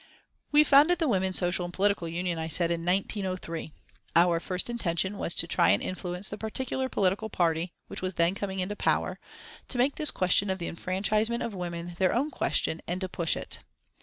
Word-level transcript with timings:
"We 0.51 0.63
founded 0.63 0.97
the 0.97 1.07
Women's 1.07 1.37
Social 1.37 1.63
and 1.63 1.71
Political 1.71 2.07
Union," 2.07 2.39
I 2.39 2.47
said, 2.47 2.71
"in 2.71 2.83
1903. 2.83 3.71
Our 4.15 4.39
first 4.39 4.67
intention 4.67 5.19
was 5.19 5.35
to 5.35 5.45
try 5.45 5.69
and 5.69 5.83
influence 5.83 6.31
the 6.31 6.39
particular 6.39 6.89
political 6.89 7.29
Party, 7.29 7.71
which 7.85 8.01
was 8.01 8.15
then 8.15 8.33
coming 8.33 8.59
into 8.61 8.75
power, 8.75 9.19
to 9.67 9.77
make 9.77 9.97
this 9.97 10.09
question 10.09 10.49
of 10.49 10.57
the 10.57 10.67
enfranchisement 10.67 11.43
of 11.43 11.53
women 11.53 11.93
their 11.99 12.15
own 12.15 12.31
question 12.31 12.81
and 12.87 12.99
to 13.01 13.07
push 13.09 13.37
it. 13.37 13.59